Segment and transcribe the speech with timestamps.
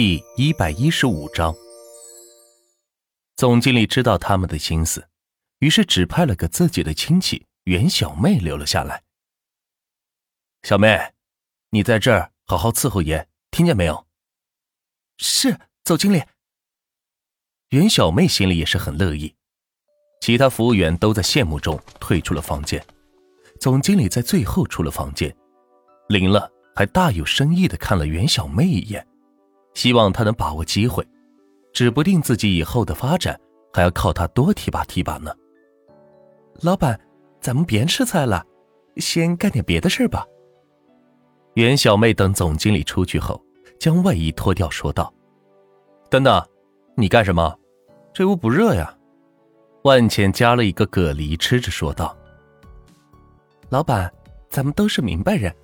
[0.00, 1.52] 第一百一十五章，
[3.34, 5.08] 总经理知道他们的心思，
[5.58, 9.02] 于是指派了个自己的亲戚袁小妹留了下来。
[10.62, 10.96] 小妹，
[11.70, 14.06] 你在这儿好好伺候爷，听见没有？
[15.16, 16.22] 是，总经理。
[17.70, 19.34] 袁小妹心里也是很乐意。
[20.20, 22.80] 其他服务员都在羡慕中退出了房间，
[23.60, 25.36] 总经理在最后出了房间。
[26.08, 29.04] 林乐还大有深意的看了袁小妹一眼。
[29.78, 31.06] 希望他能把握机会，
[31.72, 33.40] 指不定自己以后的发展
[33.72, 35.32] 还要靠他多提拔提拔呢。
[36.62, 37.00] 老板，
[37.40, 38.44] 咱们别吃菜了，
[38.96, 40.26] 先干点别的事吧。
[41.54, 43.40] 袁小妹等总经理出去后，
[43.78, 45.14] 将外衣脱掉，说道
[46.10, 46.44] ：“等等，
[46.96, 47.56] 你干什么？
[48.12, 48.92] 这屋不热呀？”
[49.84, 52.16] 万茜夹了一个蛤蜊吃着，说道
[53.70, 54.12] ：“老板，
[54.50, 55.54] 咱们都是明白人，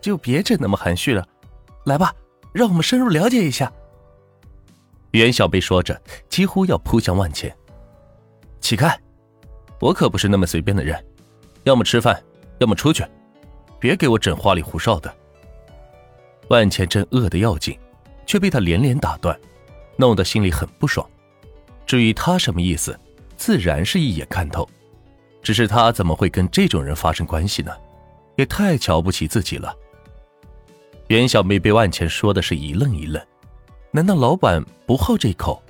[0.00, 1.26] 就别整那么含蓄了，
[1.84, 2.14] 来吧。”
[2.52, 3.72] 让我们深入了解一下。
[5.12, 7.54] 袁小贝说着，几乎要扑向万茜。
[8.60, 8.98] 起开！
[9.80, 11.02] 我可不是那么随便的人，
[11.64, 12.22] 要么吃饭，
[12.58, 13.04] 要么出去，
[13.78, 15.14] 别给我整花里胡哨的。
[16.48, 17.78] 万茜正饿得要紧，
[18.26, 19.38] 却被他连连打断，
[19.96, 21.08] 弄得心里很不爽。
[21.86, 22.98] 至于他什么意思，
[23.36, 24.68] 自然是一眼看透。
[25.42, 27.72] 只是他怎么会跟这种人发生关系呢？
[28.36, 29.74] 也太瞧不起自己了。
[31.08, 33.22] 袁小妹被万钱说的是一愣一愣，
[33.90, 35.62] 难道老板不好这口，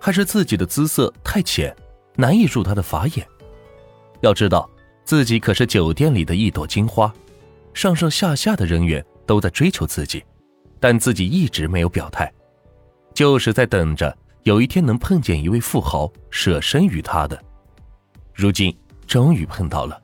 [0.00, 1.74] 还是自己的姿色太浅，
[2.16, 3.26] 难以入他的法眼？
[4.22, 4.68] 要知道，
[5.04, 7.12] 自己可是酒店里的一朵金花，
[7.74, 10.24] 上上下下的人员都在追求自己，
[10.80, 12.32] 但自己一直没有表态，
[13.12, 17.38] 就是在等着有一天能碰见一位富豪舍身于他的。
[18.32, 18.74] 如今
[19.06, 20.00] 终于碰到了，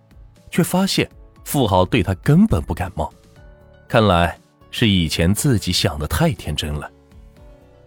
[0.51, 1.11] 却发现
[1.47, 3.11] 富豪对他根本不感冒，
[3.89, 4.39] 看来。
[4.79, 6.87] 是以前自己想的太天真了，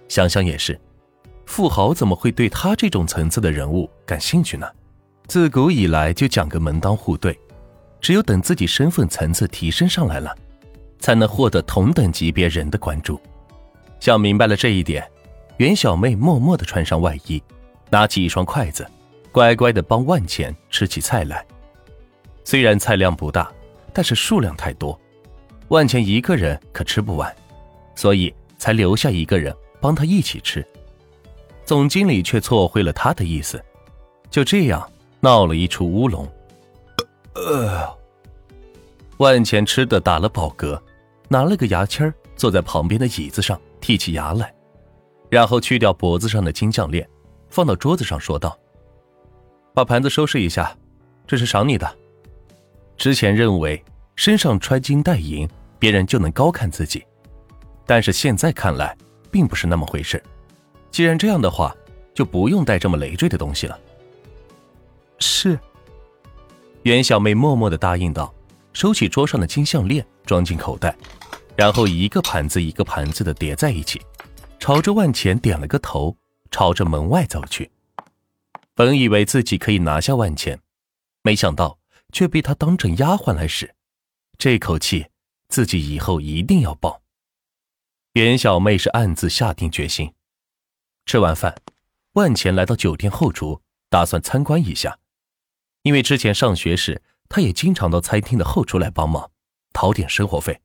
[0.08, 0.76] 想想也是，
[1.46, 4.68] 富豪怎么会对他这种层次的人物感兴趣呢？
[5.28, 7.40] 自古以来就讲个门当户对，
[8.02, 10.36] 只有等自己身份层次提升上来了，
[10.98, 13.22] 才能获得同等级别人的关注。
[14.00, 15.08] 想明白了这一点，
[15.58, 17.40] 袁小妹默默的穿上外衣，
[17.92, 18.84] 拿起一双筷子，
[19.32, 21.46] 乖乖的帮万钱吃起菜来。
[22.44, 23.48] 虽然菜量不大，
[23.94, 25.00] 但是数量太多。
[25.70, 27.34] 万钱一个人可吃不完，
[27.96, 30.66] 所以才留下一个人帮他一起吃。
[31.64, 33.64] 总经理却错会了他的意思，
[34.32, 36.28] 就这样闹了一出乌龙。
[37.36, 37.88] 呃，
[39.18, 40.82] 万钱吃的打了饱嗝，
[41.28, 44.52] 拿了个牙签坐在旁边的椅子上剔起牙来，
[45.30, 47.08] 然后去掉脖子上的金项链，
[47.52, 48.58] 放到桌子上说道
[49.76, 50.76] ：“把盘子收拾一下，
[51.28, 51.88] 这是赏你的。
[52.98, 53.82] 之前认为
[54.16, 55.48] 身上穿金戴银。”
[55.80, 57.04] 别人就能高看自己，
[57.86, 58.96] 但是现在看来
[59.32, 60.22] 并不是那么回事。
[60.92, 61.76] 既然这样的话，
[62.14, 63.80] 就不用带这么累赘的东西了。
[65.20, 65.58] 是。
[66.84, 68.34] 袁小妹默默的答应道，
[68.74, 70.96] 收起桌上的金项链，装进口袋，
[71.56, 74.02] 然后一个盘子一个盘子的叠在一起，
[74.60, 76.16] 朝着万钱点了个头，
[76.52, 77.70] 朝着门外走去。
[78.74, 80.60] 本以为自己可以拿下万钱，
[81.22, 81.78] 没想到
[82.14, 83.76] 却被他当成丫鬟来使，
[84.38, 85.06] 这口气。
[85.50, 87.02] 自己以后一定要报。
[88.14, 90.14] 袁小妹是暗自下定决心。
[91.06, 91.62] 吃完饭，
[92.14, 95.00] 万钱来到酒店后厨，打算参观一下。
[95.82, 99.32] 因为之前上学时，他也经常到餐厅的后厨来帮忙，
[99.74, 100.62] 讨点生活费，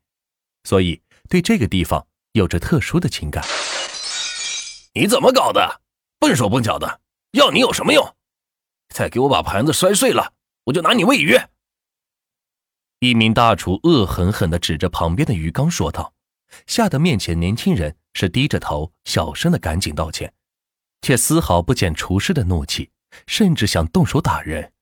[0.64, 3.44] 所以对这个地方有着特殊的情感。
[4.94, 5.80] 你怎么搞的？
[6.18, 7.00] 笨手笨脚的，
[7.32, 8.16] 要你有什么用？
[8.88, 10.34] 再给我把盘子摔碎了，
[10.64, 11.38] 我就拿你喂鱼。
[13.04, 16.14] 一名大厨恶狠狠地指着旁边的鱼缸说道，
[16.66, 20.32] 吓得面前年轻人是低着头，小声的赶紧道歉，
[21.02, 22.90] 却丝毫不减厨师的怒气，
[23.26, 24.72] 甚至想动手打人。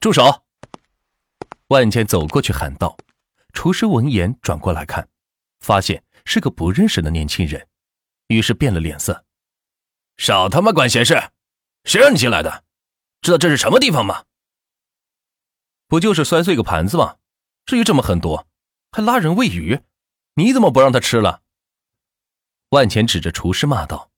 [0.00, 0.42] 住手！
[1.68, 2.94] 万茜走过去喊道。
[3.54, 5.08] 厨师闻言转过来看，
[5.60, 7.66] 发现是个不认识的年轻人，
[8.26, 9.24] 于是变了脸色。
[10.18, 11.30] 少他妈管闲事！
[11.84, 12.64] 谁让你进来的？
[13.22, 14.24] 知道这是什么地方吗？
[15.94, 17.18] 不就是摔碎个盘子吗？
[17.66, 18.46] 至于这么狠毒，
[18.90, 19.78] 还拉人喂鱼？
[20.34, 21.42] 你怎么不让他吃了？
[22.70, 24.10] 万钱指着厨师骂道：“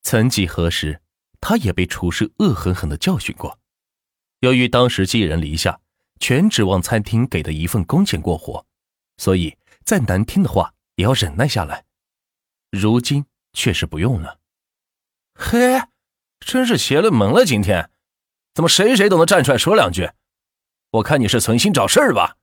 [0.00, 1.02] 曾几何时，
[1.38, 3.58] 他也被厨师恶狠狠的教训过。
[4.40, 5.80] 由于当时寄人篱下，
[6.18, 8.64] 全指望餐厅给的一份工钱过活，
[9.18, 11.84] 所以再难听的话也要忍耐下来。
[12.70, 14.40] 如今却是不用了。
[15.34, 15.78] 嘿，
[16.40, 17.44] 真是邪了门了！
[17.44, 17.90] 今天
[18.54, 20.10] 怎么谁谁都能站出来说两句？”
[20.90, 22.36] 我看你是存心找事儿吧。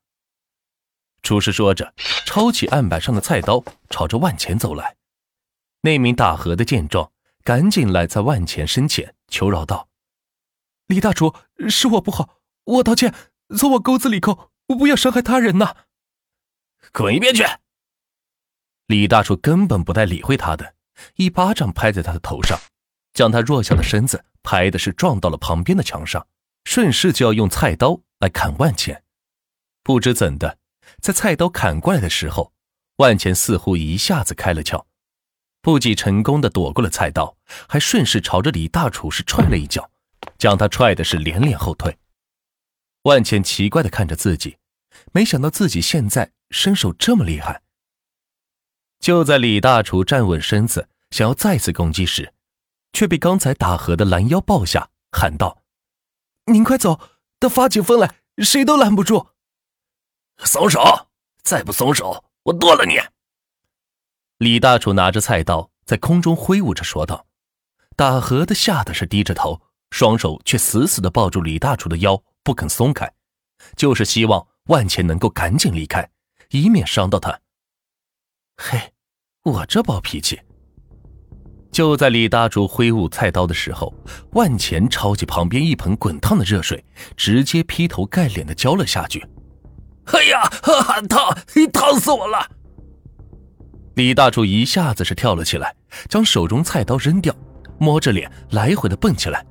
[1.22, 1.94] 厨师说着，
[2.25, 4.98] 抄起案板上的菜刀，朝着万钱走来。
[5.81, 7.12] 那名大和的见状，
[7.44, 9.88] 赶紧来在万钱身前求饶道
[10.88, 11.34] ：“李大厨，
[11.69, 13.13] 是我不好，我道歉，
[13.57, 15.75] 从我沟子里扣，不要伤害他人呐！”
[16.92, 17.44] 滚一边去！
[18.88, 20.75] 李大厨根本不带理会他的，
[21.16, 22.60] 一巴掌拍在他的头上，
[23.13, 26.28] 将他弱小的身子拍的是撞到了旁边的墙上，
[26.66, 29.04] 顺势就要用菜刀来砍万钱。
[29.84, 30.58] 不知怎的，
[31.02, 32.54] 在菜刀砍过来的时候，
[32.96, 34.86] 万钱似乎一下子开了窍。
[35.62, 37.36] 不仅成功的躲过了菜刀，
[37.68, 39.92] 还顺势朝着李大厨是踹了一脚，
[40.38, 41.98] 将他踹的是连连后退。
[43.04, 44.58] 万茜奇怪的看着自己，
[45.12, 47.62] 没想到自己现在身手这么厉害。
[49.00, 52.34] 就在李大厨站稳身子，想要再次攻击时，
[52.94, 55.64] 却被刚才打和的拦腰抱下，喊道
[56.48, 57.00] ：“您快走，
[57.44, 59.28] 等发起疯来，谁都拦不住。”
[60.45, 61.10] 松手！
[61.44, 62.98] 再不松手，我剁了你！
[64.38, 67.28] 李大厨拿着菜刀在空中挥舞着，说道
[67.98, 69.62] ：“打河的吓得是低着头，
[69.92, 73.13] 双手却死死的抱住李大厨的腰，不肯松开，
[73.75, 76.10] 就是希望万钱能够赶紧离开，
[76.51, 77.42] 以免伤到他。”
[78.56, 78.94] 嘿，
[79.44, 80.42] 我这暴脾气！
[81.74, 83.92] 就在李大柱挥舞菜刀的时候，
[84.34, 86.86] 万钱抄起旁边一盆滚烫的热水，
[87.18, 89.25] 直接劈头盖脸的浇了下去。
[90.06, 90.48] 哎呀，
[91.10, 91.36] 烫！
[91.74, 92.48] 烫死我了！
[93.96, 95.75] 李大柱一下子是跳了起来，
[96.08, 97.36] 将手中菜刀扔掉，
[97.80, 99.44] 摸着脸来回的蹦起来，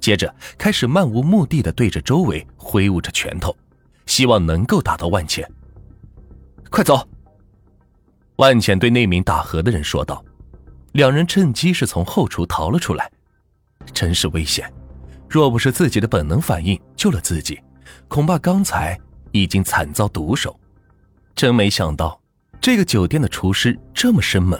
[0.00, 3.56] 接着开始漫无目的的对着周围挥舞着拳头，
[4.06, 5.48] 希望能够打到万钱。
[6.70, 7.08] 快走！
[8.36, 10.24] 万钱对那名打荷的人说道。
[10.92, 13.10] 两人趁机是从后厨逃了出来，
[13.92, 14.72] 真是危险！
[15.28, 17.60] 若不是自己的本能反应救了自己，
[18.08, 18.98] 恐怕刚才
[19.30, 20.58] 已经惨遭毒手。
[21.34, 22.18] 真没想到。
[22.60, 24.56] 这个酒店的厨师这么生猛，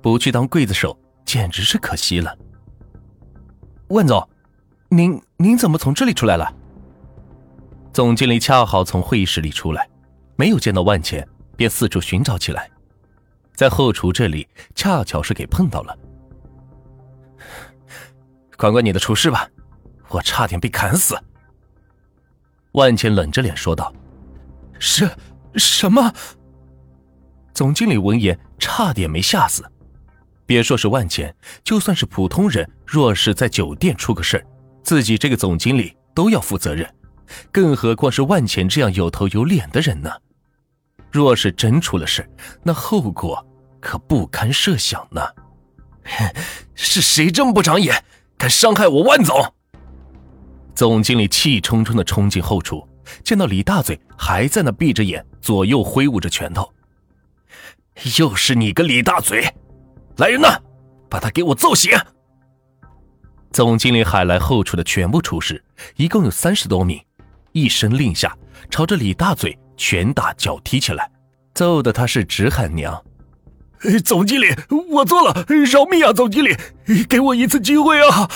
[0.00, 2.34] 不去当刽子手简直是可惜了。
[3.88, 4.26] 万总，
[4.88, 6.50] 您您怎么从这里出来了？
[7.92, 9.86] 总经理恰好从会议室里出来，
[10.36, 12.70] 没有见到万钱，便四处寻找起来，
[13.54, 15.96] 在后厨这里恰巧是给碰到了。
[18.56, 19.48] 管管你的厨师吧，
[20.08, 21.16] 我差点被砍死。
[22.72, 23.92] 万钱冷着脸说道
[24.78, 25.08] ：“是，
[25.54, 26.12] 什么？”
[27.54, 29.64] 总经理闻言差点没吓死，
[30.44, 34.44] 别说是万钱，就算是普通人，若是在酒店出个事
[34.82, 36.92] 自己这个总经理都要负责任，
[37.52, 40.10] 更何况是万钱这样有头有脸的人呢？
[41.14, 42.28] 若是真出了事
[42.64, 43.46] 那后果
[43.78, 45.22] 可不堪设想呢！
[46.74, 48.04] 是谁这么不长眼，
[48.36, 49.54] 敢伤害我万总？
[50.74, 52.84] 总经理气冲冲的冲进后厨，
[53.22, 56.68] 见到李大嘴还在那闭着眼，左右挥舞着拳头。
[58.18, 59.44] 又是你个李大嘴！
[60.16, 60.60] 来人呐，
[61.08, 61.96] 把他给我揍醒！
[63.52, 65.62] 总经理喊来后厨的全部厨师，
[65.94, 67.00] 一共有三十多名，
[67.52, 68.36] 一声令下，
[68.68, 71.10] 朝着李大嘴拳打脚踢起来，
[71.54, 73.02] 揍得他是直喊娘。
[74.04, 74.46] 总经理，
[74.90, 76.12] 我错了，饶命啊！
[76.12, 76.56] 总经理，
[77.08, 78.28] 给我一次机会啊！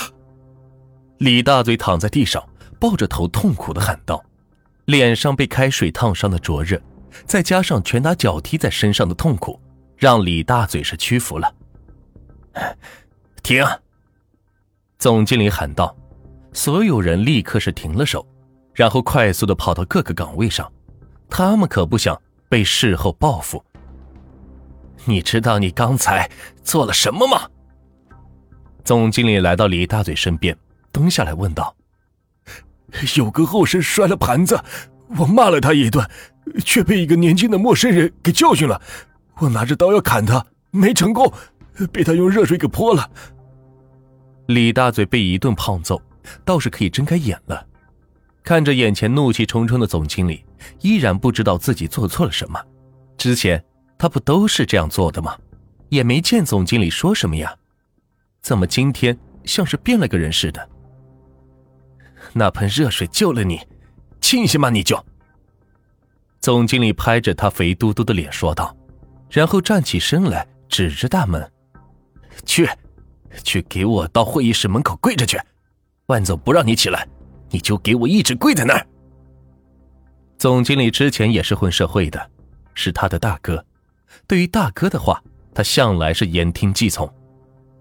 [1.18, 2.46] 李大嘴躺在地上，
[2.78, 4.22] 抱着头痛苦的喊道，
[4.84, 6.80] 脸上被开水烫伤的灼热。
[7.24, 9.58] 再加上拳打脚踢在身上的痛苦，
[9.96, 11.54] 让李大嘴是屈服了。
[13.42, 13.64] 停！
[14.98, 15.96] 总经理喊道。
[16.52, 18.26] 所有人立刻是停了手，
[18.74, 20.70] 然后快速的跑到各个岗位上。
[21.28, 23.62] 他们可不想被事后报复。
[25.04, 26.30] 你知道你刚才
[26.62, 27.48] 做了什么吗？
[28.84, 30.56] 总经理来到李大嘴身边，
[30.90, 31.74] 蹲下来问道
[33.16, 34.60] ：“有个后生摔了盘子，
[35.18, 36.08] 我骂了他一顿。”
[36.64, 38.80] 却被一个年轻的陌生人给教训了。
[39.36, 41.30] 我拿着刀要砍他，没成功，
[41.92, 43.10] 被他用热水给泼了。
[44.46, 46.00] 李大嘴被一顿胖揍，
[46.46, 47.66] 倒是可以睁开眼了，
[48.42, 50.42] 看着眼前怒气冲冲的总经理，
[50.80, 52.60] 依然不知道自己做错了什么。
[53.16, 53.62] 之前
[53.98, 55.36] 他不都是这样做的吗？
[55.88, 57.56] 也没见总经理说什么呀，
[58.42, 60.68] 怎么今天像是变了个人似的？
[62.34, 63.60] 那盆热水救了你，
[64.20, 64.68] 庆幸吗？
[64.68, 65.02] 你就。
[66.40, 68.76] 总经理拍着他肥嘟嘟的脸说道，
[69.30, 71.50] 然后站起身来，指着大门
[72.44, 72.68] ：“去，
[73.42, 75.40] 去给我到会议室门口跪着去。
[76.06, 77.08] 万总不让你起来，
[77.50, 78.86] 你就给我一直跪在那儿。”
[80.38, 82.30] 总经理之前也是混社会的，
[82.74, 83.64] 是他的大哥，
[84.26, 87.12] 对于大哥的话，他向来是言听计从。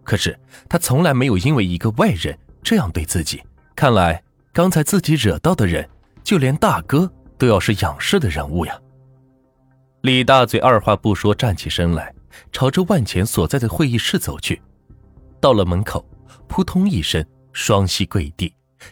[0.03, 0.37] 可是
[0.67, 3.41] 他从来没有因为一个外人这样对自己。
[3.75, 5.87] 看来刚才自己惹到的人，
[6.23, 7.11] 就连大哥。
[7.39, 8.75] 都要是仰视的人物呀！
[10.01, 12.11] 李大嘴二话不说站起身来，
[12.51, 14.59] 朝着万钱所在的会议室走去。
[15.39, 16.03] 到了门口，
[16.47, 17.23] 扑通一声，
[17.53, 18.51] 双膝跪地，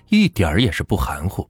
[0.10, 1.50] 一点儿也是不含糊。